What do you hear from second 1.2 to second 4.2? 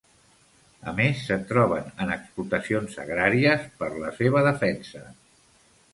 se'n troben en explotacions agràries per la